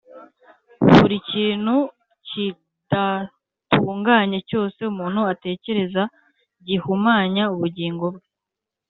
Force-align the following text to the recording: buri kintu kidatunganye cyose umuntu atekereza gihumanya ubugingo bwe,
buri 0.95 1.17
kintu 1.31 1.75
kidatunganye 2.27 4.39
cyose 4.49 4.79
umuntu 4.91 5.19
atekereza 5.33 6.03
gihumanya 6.67 7.43
ubugingo 7.55 8.05
bwe, 8.15 8.27